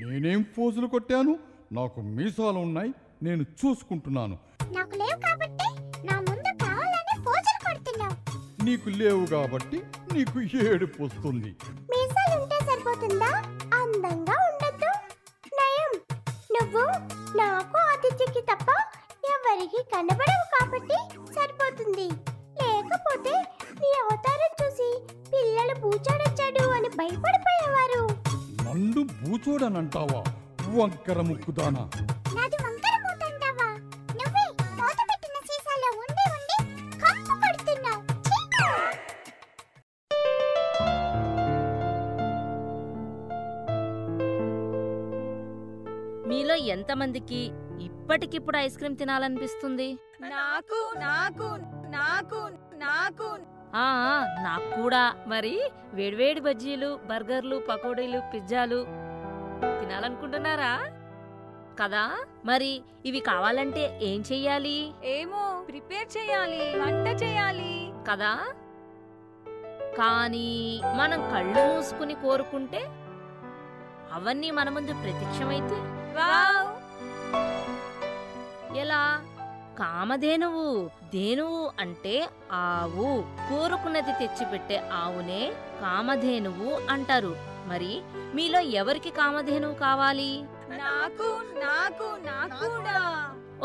[0.00, 1.38] నేనేం పోజులు కొట్టాను?
[1.72, 2.92] నాకు మీసాలు ఉన్నాయి
[3.22, 4.38] నేను చూసుకుంటున్నాను.
[4.72, 8.16] నాకు లేవు కాబట్టి నా ముందు కావాలని పూజలు కొడుతున్నావు.
[8.64, 11.56] నీకు లేవు కాబట్టి నీకు ఏడుపు వస్తుంది.
[11.70, 13.42] మీసాలు ఉంటే సరిపోతుందా?
[13.74, 14.90] అందంగా ఉండద్దు.
[15.54, 16.00] నయం.
[16.56, 16.84] నువ్వు
[17.36, 18.70] నాకు ఆదిత్యకి తప్ప
[19.24, 22.08] ఎవరికి కనబడవు కాబట్టి సరిపోతుంది.
[22.62, 23.30] లేకపోతే
[23.80, 28.02] నీ అవతారం చూసి పిల్లలు పూచాడొచ్చాడు అని భయపడిపోయేవారు.
[28.62, 30.24] నన్ను బూచోడనంటావా?
[30.68, 31.90] వంకర ముక్కుదానా.
[46.26, 49.98] మీలో ఎంతమందికి ఇప్పటికిప్పుడు ఐస్ క్రీం తినాలనిపిస్తుంది?
[50.20, 51.56] నాకు నాకు
[51.88, 53.38] నాకు నాకు.
[53.74, 55.14] ఆ, నాకు కూడా.
[55.26, 55.60] మరి
[55.92, 58.86] వేడివేడి బజ్జీలు బర్గర్లు పకోడీలు పిజ్జాలు
[59.80, 60.80] తినాలనుకుంటున్నారా?
[61.82, 62.24] కదా?
[62.44, 64.90] మరి ఇవి కావాలంటే ఏం చెయ్యాలి?
[65.04, 67.92] ఏమో ప్రిపేర్ చేయాలి వంట చేయాలి.
[68.10, 68.38] కదా?
[69.98, 72.80] కానీ మనం కళ్ళు మూసుకుని కోరుకుంటే
[74.12, 76.68] అవన్నీ మన ముందు ప్రత్యక్షమైతే వావ్.
[78.76, 79.22] ఎలా?
[79.78, 83.22] కామధేనువు ధేనువు అంటే ఆవు.
[83.48, 87.36] కోరుకున్నది తెచ్చిపెట్టే ఆవునే కామధేనువు అంటారు.
[87.66, 88.02] మరి
[88.34, 90.44] మీలో ఎవరికి కామధేనువు కావాలి?
[90.76, 92.86] నాకు నాకు నాకు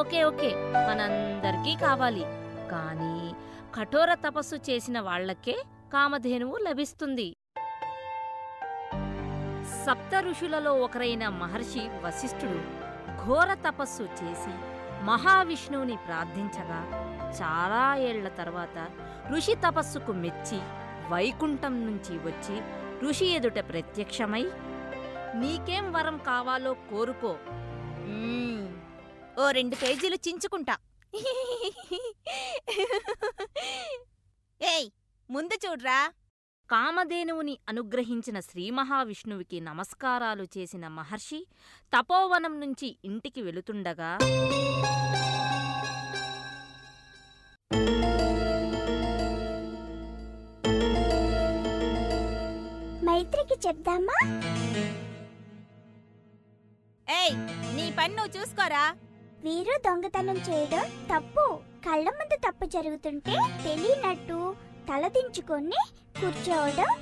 [0.00, 0.50] ఓకే ఓకే.
[0.88, 2.22] మనందరికీ కావాలి.
[2.70, 3.32] కానీ
[3.74, 5.56] కఠోర తపస్సు చేసిన వాళ్ళకే
[5.92, 7.36] కామధేనువు లభిస్తుంది.
[9.86, 12.60] సప్త ఋషులలో ఒకరైన మహర్షి వశిష్ఠుడు
[13.24, 14.50] ఘోర తపస్సు చేసి
[15.04, 18.90] మహావిష్ణువుని ప్రార్థించగా చాలా ఏళ్ళ తర్వాత
[19.30, 20.60] ఋషి తపస్సుకు మెచ్చి
[21.08, 22.62] వైకుంఠం నుంచి వచ్చి
[23.06, 24.46] ఋషి ఎదుట ప్రత్యక్షమై
[25.34, 27.38] నీకేం వరం కావాలో కోరుకో.
[29.38, 30.78] ఓ రెండు కేజీలు చించుకుంటా.
[34.62, 34.90] ఏయ్
[35.30, 36.12] ముందు చూడ్రా.
[36.70, 41.46] కామధేనువుని అనుగ్రహించిన శ్రీ మహావిష్ణువుకి నమస్కారాలు చేసిన మహర్షి
[41.92, 44.10] తపోవనం నుంచి ఇంటికి వెళుతుండగా
[53.04, 54.18] మైత్రికి చెప్దామా?
[57.06, 57.34] ఏయ్
[57.76, 58.84] నీ పని నువ్వు చూసుకోరా.
[59.44, 61.44] వీరు దొంగతనం చేయడం తప్పు.
[61.86, 64.38] కళ్ళ ముందు తప్పు జరుగుతుంటే తెలియనట్టు
[64.90, 65.80] తలదించుకొని
[66.20, 66.98] కూర్చోవడం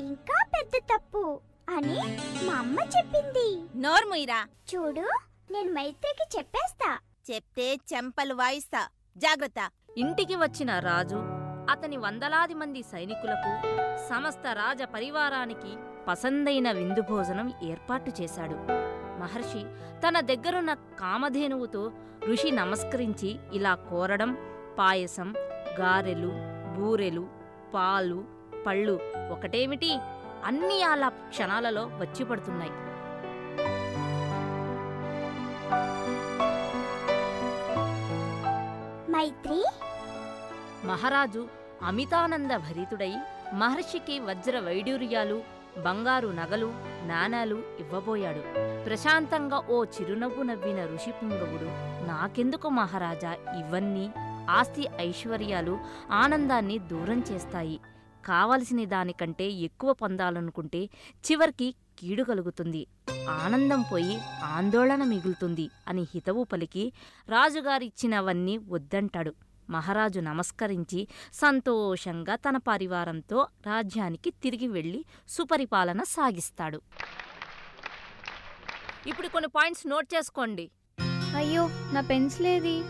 [0.00, 1.98] ఇంకా పెద్ద తప్పు అని
[2.46, 3.60] మా అమ్మ చెప్పింది.
[3.76, 5.06] నోర్ముయిరా చూడు
[5.50, 6.98] నేను మైత్రికి చెప్పేస్తా.
[7.30, 8.88] చెప్తే చెంపలు వాయిస్తా.
[9.16, 9.70] జాగ్రత్త.
[9.96, 11.16] ఇంటికి వచ్చిన రాజు
[11.70, 13.52] అతని వందలాది మంది సైనికులకు
[14.08, 15.72] సమస్త రాజ పరివారానికి
[16.08, 18.54] పసందైన విందు భోజనం ఏర్పాటు చేశాడు.
[19.20, 19.62] మహర్షి
[20.08, 21.92] తన దగ్గరున్న కామధేనువుతో
[22.24, 24.36] ఋషి నమస్కరించి ఇలా కోరడం
[24.78, 25.34] పాయసం
[25.80, 27.26] గారెలు బూరెలు
[27.74, 28.24] పాలు
[28.66, 29.00] పళ్ళు
[29.30, 29.98] ఒకటేమిటి?
[30.44, 32.70] అన్నీ అలా క్షణాలలో వచ్చి పడుతున్నాయి.
[39.10, 39.64] మైత్రి?
[40.84, 41.48] మహారాజు
[41.82, 43.12] అమితానంద భరితుడై
[43.54, 45.42] మహర్షికి వజ్ర వైడూర్యాలు
[45.86, 46.68] బంగారు నగలు
[47.06, 48.42] నాణాలు ఇవ్వబోయాడు.
[48.84, 51.68] ప్రశాంతంగా ఓ చిరునవ్వు నవ్విన ఋషిపుంగవుడు
[52.08, 54.06] నాకెందుకు మహారాజా ఇవన్నీ?
[54.50, 55.78] ఆస్తి ఐశ్వర్యాలు
[56.10, 57.80] ఆనందాన్ని దూరం చేస్తాయి.
[58.24, 60.84] కావలసిన దానికంటే ఎక్కువ పొందాలనుకుంటే
[61.30, 62.86] చివరికి కీడు కలుగుతుంది.
[63.28, 66.92] ఆనందం పోయి ఆందోళన మిగులుతుంది అని హితవు పలికి
[67.28, 69.34] రాజుగారిచ్చినవన్నీ వద్దంటాడు.
[69.70, 76.82] మహారాజు నమస్కరించి సంతోషంగా తన పరివారంతో రాజ్యానికి తిరిగి వెళ్ళి సుపరిపాలన సాగిస్తాడు.
[79.06, 80.70] ఇప్పుడు కొన్ని పాయింట్స్ నోట్ చేసుకోండి.
[81.36, 82.82] అయ్యో నా పెన్సిల్ ఏది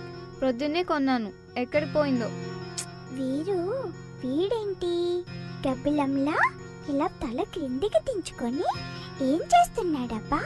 [0.43, 1.29] ప్రొద్దున్నే కొన్నాను.
[1.57, 2.29] ఎక్కడికి పోయిందో?
[3.19, 3.59] వీరు
[4.23, 4.95] వీడేంటి?
[5.65, 6.39] గబ్బిలంలా
[6.89, 8.67] ఇలా తల క్రిందికి దించుకొని
[9.27, 10.41] ఏం చేస్తున్నాడబ్బా?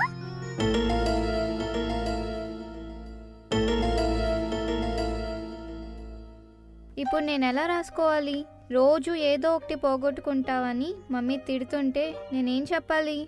[7.03, 8.37] ఇప్పుడు నేను ఎలా రాసుకోవాలి?
[8.73, 13.19] రోజు ఏదో ఒకటి పోగొట్టుకుంటావని మమ్మీ తిడుతుంటే నేనేం చెప్పాలి?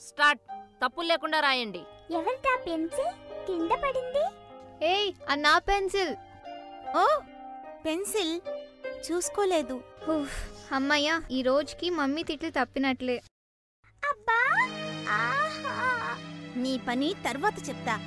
[0.00, 0.42] స్టార్ట్.
[0.82, 1.82] తప్పులు లేకుండా రాయండి.
[2.10, 3.12] ఎవరిదా పెన్సిల్?
[3.48, 4.24] కింద పడింది?
[4.82, 6.14] ఏయ్ ఆ నా పెన్సిల్.
[6.96, 7.20] ఓ?
[7.86, 8.40] పెన్సిల్?
[9.06, 9.82] చూసుకోలేదు.
[10.72, 13.22] అమ్మయ్య ఈ రోజుకి మమ్మీ తిట్లు తప్పినట్లే.
[14.10, 14.38] అబ్బా!
[15.08, 16.18] ఆహా!
[16.56, 18.00] నీ పని తర్వాత చెప్తా.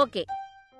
[0.00, 0.26] ఓకే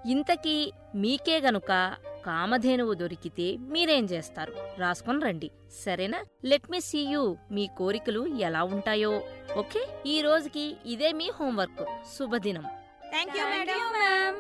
[0.07, 1.97] ఇంతకీ మీకే గనుక
[2.27, 4.53] కామధేనువు దొరికితే మీరేం చేస్తారు?
[4.79, 5.51] రాసుకొని రండి.
[5.85, 6.25] సరేనా?
[6.45, 9.23] లెట్ మీ సీ యూ మీ కోరికలు ఎలా ఉంటాయో.
[9.57, 11.85] ఓకే ఈ రోజుకి ఇదే మీ హోంవర్క్.
[12.19, 12.78] శుభదినం.
[13.11, 14.39] థ్యాంక్ యూ మేడం మ్యామ్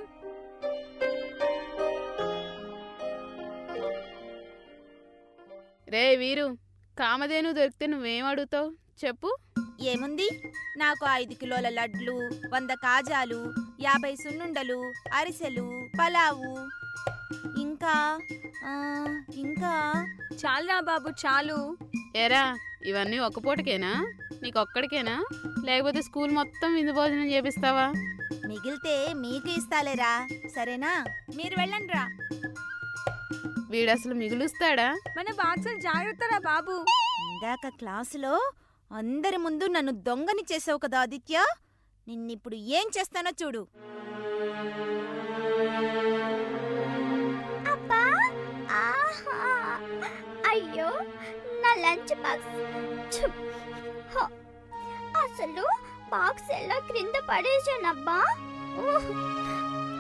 [5.88, 6.47] రే వీరు
[6.97, 8.69] కామధేను దొరికితే నువ్వేం అడుగుతావు?
[9.05, 9.29] చెప్పు.
[9.81, 10.29] ఏముంది?
[10.76, 12.17] నాకు ఐదు కిలోల లడ్లు
[12.55, 13.41] వంద కాజాలు
[13.81, 14.79] యాభై సున్నుండలు
[15.12, 15.67] అరిసెలు
[16.00, 16.50] పలావు.
[17.61, 17.94] ఇంకా
[18.65, 18.73] ఆ,
[19.37, 19.73] ఇంకా.
[20.35, 21.59] చాలురా బాబు చాలు.
[22.17, 22.43] ఏరా
[22.87, 23.93] ఇవన్నీ ఒక్క పూటకేనా?
[24.43, 25.17] నీకొక్కడికేనా?
[25.65, 27.87] లేకపోతే స్కూల్ మొత్తం విందు భోజనం చేపిస్తావా?
[28.49, 30.12] మిగిలితే మీకు ఇస్తాలేరా?
[30.55, 30.93] సరేనా?
[31.37, 32.05] మీరు వెళ్ళండిరా.
[33.71, 34.89] వీడు అసలు మిగులుస్తాడా?
[35.17, 36.75] మన బాక్సులు జాగ్రత్తరా బాబు.
[37.25, 38.35] ఇందాక క్లాసులో
[38.91, 41.39] అందరి ముందు నన్ను దొంగని చేసావు కదా ఆదిత్య?
[42.09, 43.62] నిన్నిప్పుడు ఏం చేస్తానో చూడు.
[47.73, 48.03] అబ్బా!
[48.85, 49.39] ఆహా!
[50.49, 50.91] అయ్యో!
[51.65, 52.55] నా లంచ్ బాక్స్!
[55.25, 55.65] అసలు
[56.12, 58.19] బాక్స్ ఎలా క్రింద పడేసానబ్బా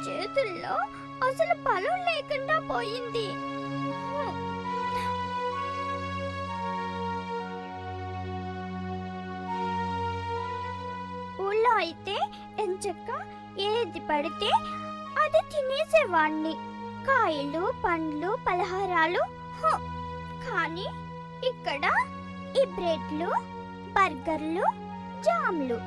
[0.04, 0.74] చేతుల్లో
[1.26, 3.26] అసలు బలం లేకుండా పోయింది.
[11.46, 12.16] ఊళ్ళో అయితే
[12.64, 13.10] ఎంచక్క
[13.68, 14.50] ఏది పడితే
[15.22, 16.54] అది తినేసేవాణ్ణి.
[17.08, 19.22] కాయలు పండ్లు పలహారాలు
[20.46, 20.88] కానీ
[21.50, 21.84] ఇక్కడ
[22.60, 23.30] ఈ బ్రెడ్లు
[23.96, 24.66] బర్గర్లు
[25.26, 25.78] జామ్లు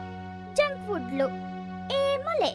[0.54, 1.28] జంక్ ఫుడ్లు.
[1.94, 2.52] ఏమోలే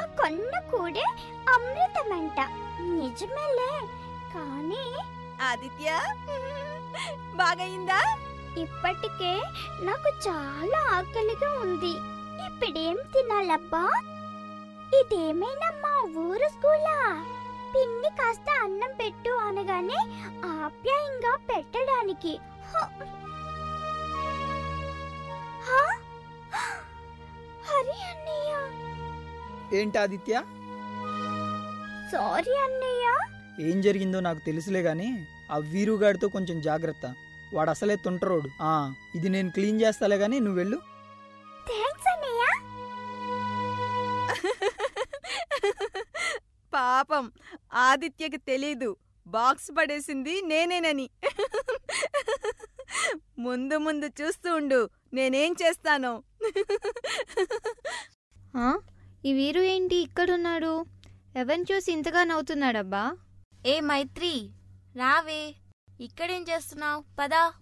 [0.00, 1.06] ఆ కొన్న కూడే
[1.54, 2.38] అమృతమంట.
[2.80, 3.72] నిజమేలే
[4.34, 4.84] కానీ
[5.40, 5.88] ఆదిత్య
[7.40, 8.00] బాగయిందా?
[8.58, 9.32] ఇప్పటికే
[9.80, 11.92] నాకు చాలా ఆకలిగా ఉంది.
[12.46, 13.84] ఇప్పుడేం తినాలబ్బా?
[15.00, 16.98] ఇదేమైనా మా ఊరు స్కూలా?
[17.74, 20.00] పిన్ని కాస్త అన్నం పెట్టు అనగానే
[20.62, 22.32] ఆప్యాయంగా పెట్టడానికి.
[29.74, 30.42] ఏంటి ఆదిత్య?
[32.12, 33.06] సారీ అన్నయ్య.
[33.70, 37.14] ఏం జరిగిందో నాకు తెలుసులే గాని ఆ వీరుగాడితో కొంచెం జాగ్రత్త.
[37.54, 38.48] వాడు అసలే తుంటరోడు.
[38.62, 40.78] ఆ ఇది నేను క్లీన్ చేస్తాలే గాని నువ్వు వెళ్ళు.
[41.66, 42.42] థ్యాంక్స్ అన్నయ్య.
[46.74, 47.32] పాపం
[47.72, 48.96] ఆదిత్యకి తెలీదు.
[49.26, 51.10] బాక్స్ పడేసింది నేనేనని.
[53.38, 56.22] ముందు ముందు చూస్తూ ఉండు నేనేం చేస్తానో.
[59.24, 60.86] ఈ వీరు ఏంటి ఇక్కడున్నాడు?
[61.36, 63.16] ఎవరిని చూసి ఇంతగా నవ్వుతున్నాడబ్బా?
[63.66, 64.50] ఏ మైత్రి
[64.96, 65.54] రావే.
[66.00, 67.04] ఇక్కడేం చేస్తున్నావు?
[67.18, 67.52] పదా.